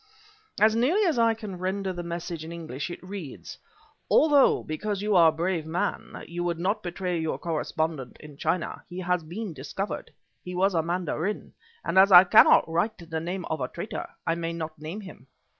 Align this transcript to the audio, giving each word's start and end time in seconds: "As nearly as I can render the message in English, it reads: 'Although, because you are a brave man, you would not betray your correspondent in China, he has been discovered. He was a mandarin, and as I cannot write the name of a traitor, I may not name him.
"As 0.59 0.75
nearly 0.75 1.03
as 1.03 1.19
I 1.19 1.35
can 1.35 1.59
render 1.59 1.93
the 1.93 2.01
message 2.01 2.43
in 2.43 2.51
English, 2.51 2.89
it 2.89 3.03
reads: 3.03 3.59
'Although, 4.09 4.63
because 4.63 5.03
you 5.03 5.15
are 5.15 5.29
a 5.29 5.31
brave 5.31 5.67
man, 5.67 6.23
you 6.27 6.43
would 6.43 6.57
not 6.57 6.81
betray 6.81 7.19
your 7.19 7.37
correspondent 7.37 8.17
in 8.19 8.35
China, 8.35 8.83
he 8.89 8.97
has 9.01 9.21
been 9.23 9.53
discovered. 9.53 10.11
He 10.43 10.55
was 10.55 10.73
a 10.73 10.81
mandarin, 10.81 11.53
and 11.85 11.99
as 11.99 12.11
I 12.11 12.23
cannot 12.23 12.67
write 12.67 12.97
the 12.97 13.19
name 13.19 13.45
of 13.45 13.61
a 13.61 13.67
traitor, 13.67 14.09
I 14.25 14.33
may 14.33 14.53
not 14.53 14.79
name 14.81 15.01
him. 15.01 15.27